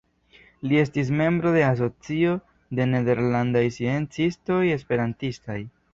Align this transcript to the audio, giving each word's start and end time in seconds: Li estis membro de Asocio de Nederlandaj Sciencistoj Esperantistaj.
Li 0.69 0.79
estis 0.83 1.11
membro 1.19 1.51
de 1.57 1.61
Asocio 1.67 2.31
de 2.79 2.89
Nederlandaj 2.95 3.63
Sciencistoj 3.77 4.61
Esperantistaj. 4.79 5.61